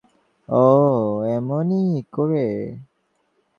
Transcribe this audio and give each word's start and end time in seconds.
ও 0.49 0.65
এমনই 1.35 1.87
করে। 2.11 2.47